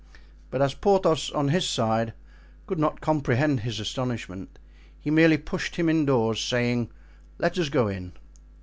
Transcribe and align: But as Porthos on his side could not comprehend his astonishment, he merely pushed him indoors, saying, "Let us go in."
But 0.49 0.63
as 0.63 0.73
Porthos 0.73 1.29
on 1.29 1.49
his 1.49 1.69
side 1.69 2.13
could 2.65 2.79
not 2.79 3.01
comprehend 3.01 3.59
his 3.59 3.79
astonishment, 3.79 4.57
he 4.99 5.11
merely 5.11 5.37
pushed 5.37 5.75
him 5.75 5.89
indoors, 5.89 6.41
saying, 6.43 6.89
"Let 7.37 7.59
us 7.59 7.69
go 7.69 7.87
in." 7.87 8.13